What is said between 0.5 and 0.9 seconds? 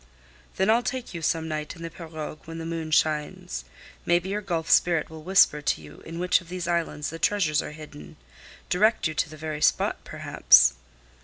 "Then I'll